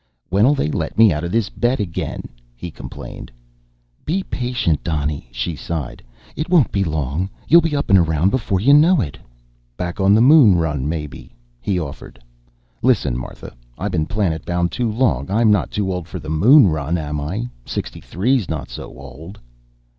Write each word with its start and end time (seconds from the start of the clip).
"When'll 0.31 0.55
they 0.55 0.71
let 0.71 0.97
me 0.97 1.13
out 1.13 1.23
of 1.23 1.31
this 1.31 1.49
bed 1.51 1.79
again?" 1.79 2.23
he 2.55 2.71
complained. 2.71 3.31
"Be 4.03 4.23
patient, 4.23 4.83
Donny," 4.83 5.27
she 5.31 5.55
sighed. 5.55 6.01
"It 6.35 6.49
won't 6.49 6.71
be 6.71 6.83
long. 6.83 7.29
You'll 7.47 7.61
be 7.61 7.75
up 7.75 7.91
and 7.91 7.99
around 7.99 8.31
before 8.31 8.59
you 8.59 8.73
know 8.73 8.99
it." 8.99 9.19
"Back 9.77 9.99
on 10.01 10.15
the 10.15 10.19
moon 10.21 10.55
run, 10.57 10.89
maybe?" 10.89 11.35
he 11.61 11.79
offered. 11.79 12.19
"Listen, 12.81 13.15
Martha, 13.15 13.53
I 13.77 13.89
been 13.89 14.07
planet 14.07 14.43
bound 14.43 14.71
too 14.71 14.91
long. 14.91 15.29
I'm 15.29 15.51
not 15.51 15.69
too 15.69 15.93
old 15.93 16.07
for 16.07 16.17
the 16.17 16.31
moon 16.31 16.65
run, 16.69 16.97
am 16.97 17.21
I? 17.21 17.47
Sixty 17.67 18.01
three's 18.01 18.49
not 18.49 18.71
so 18.71 18.87
old." 18.97 19.37